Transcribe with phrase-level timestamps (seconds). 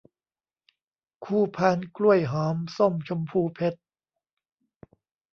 [1.25, 3.79] คู่พานกล้วยหอมส้มชมพูเพชร